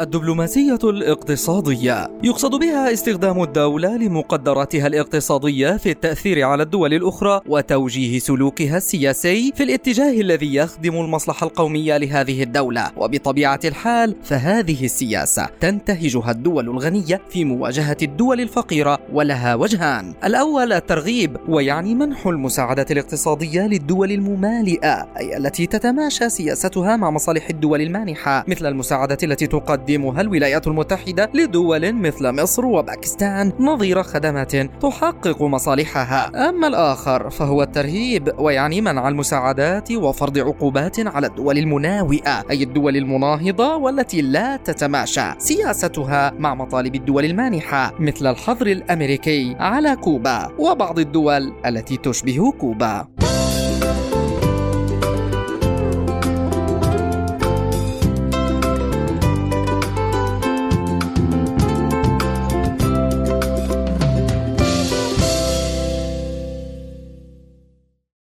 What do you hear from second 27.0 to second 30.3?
مصالح الدول المانحة مثل المساعدة التي تقدم تقدمها